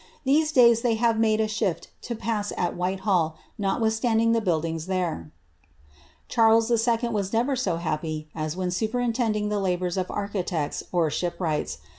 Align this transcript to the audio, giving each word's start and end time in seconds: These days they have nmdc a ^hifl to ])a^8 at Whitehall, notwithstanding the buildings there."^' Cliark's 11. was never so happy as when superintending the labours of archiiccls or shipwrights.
These 0.23 0.51
days 0.51 0.81
they 0.81 0.95
have 0.95 1.17
nmdc 1.17 1.45
a 1.61 1.73
^hifl 1.75 1.85
to 2.01 2.15
])a^8 2.15 2.53
at 2.57 2.75
Whitehall, 2.75 3.35
notwithstanding 3.59 4.31
the 4.31 4.41
buildings 4.41 4.87
there."^' 4.87 5.29
Cliark's 6.33 6.71
11. 6.87 7.13
was 7.13 7.31
never 7.31 7.55
so 7.55 7.75
happy 7.77 8.27
as 8.33 8.57
when 8.57 8.71
superintending 8.71 9.49
the 9.49 9.59
labours 9.59 9.97
of 9.97 10.07
archiiccls 10.07 10.81
or 10.91 11.11
shipwrights. 11.11 11.77